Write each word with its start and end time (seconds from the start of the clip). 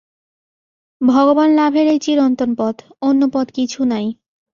ভগবানলাভের 1.01 1.87
এই 1.87 1.99
চিরন্তন 1.99 2.49
পথ, 2.57 2.75
অন্য 3.01 3.21
পথ 3.33 3.47
কিছু 3.51 3.79
নাই। 3.83 4.05